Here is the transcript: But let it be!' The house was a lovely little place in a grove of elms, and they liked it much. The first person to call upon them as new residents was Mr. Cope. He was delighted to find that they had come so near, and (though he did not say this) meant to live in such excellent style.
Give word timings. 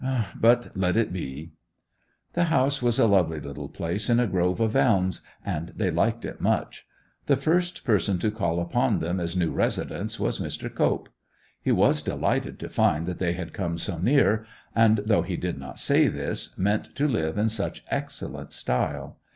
But 0.35 0.75
let 0.75 0.97
it 0.97 1.13
be!' 1.13 1.51
The 2.33 2.45
house 2.45 2.81
was 2.81 2.97
a 2.97 3.05
lovely 3.05 3.39
little 3.39 3.69
place 3.69 4.09
in 4.09 4.19
a 4.19 4.25
grove 4.25 4.59
of 4.59 4.75
elms, 4.75 5.21
and 5.45 5.71
they 5.75 5.91
liked 5.91 6.25
it 6.25 6.41
much. 6.41 6.87
The 7.27 7.35
first 7.35 7.83
person 7.83 8.17
to 8.17 8.31
call 8.31 8.59
upon 8.59 8.97
them 8.97 9.19
as 9.19 9.35
new 9.35 9.51
residents 9.51 10.19
was 10.19 10.39
Mr. 10.39 10.73
Cope. 10.73 11.09
He 11.61 11.71
was 11.71 12.01
delighted 12.01 12.57
to 12.61 12.67
find 12.69 13.05
that 13.05 13.19
they 13.19 13.33
had 13.33 13.53
come 13.53 13.77
so 13.77 13.99
near, 13.99 14.43
and 14.75 15.01
(though 15.05 15.21
he 15.21 15.37
did 15.37 15.59
not 15.59 15.77
say 15.77 16.07
this) 16.07 16.57
meant 16.57 16.95
to 16.95 17.07
live 17.07 17.37
in 17.37 17.49
such 17.49 17.83
excellent 17.91 18.53
style. 18.53 19.19